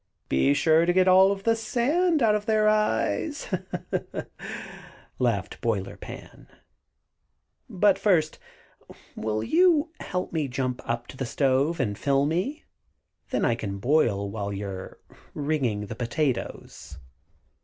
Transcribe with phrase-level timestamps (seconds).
[0.29, 3.47] "Be sure to get all the sand out of their eyes,"
[5.19, 6.47] laughed Boiler Pan.
[7.69, 8.39] "But first,
[9.15, 12.63] will you help me jump up on the stove, and fill me?
[13.29, 14.97] then I can boil while you're
[15.35, 16.97] 'ringing' the potatoes."